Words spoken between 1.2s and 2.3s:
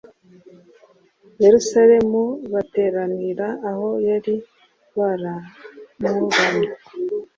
Yerusalemu